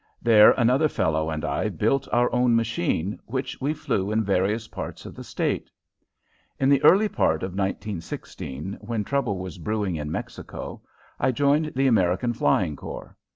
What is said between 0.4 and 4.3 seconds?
another fellow and I built our own machine, which we flew in